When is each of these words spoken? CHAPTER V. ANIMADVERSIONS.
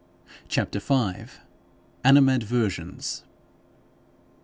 CHAPTER 0.47 0.79
V. 0.79 1.25
ANIMADVERSIONS. 2.03 3.21